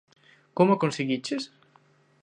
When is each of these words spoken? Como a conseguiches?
Como 0.57 0.71
a 0.73 0.81
conseguiches? 0.83 1.43